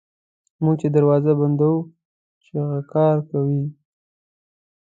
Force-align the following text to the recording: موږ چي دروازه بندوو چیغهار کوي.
موږ 0.63 0.75
چي 0.81 0.87
دروازه 0.95 1.31
بندوو 1.39 1.87
چیغهار 2.43 3.17
کوي. 3.29 3.63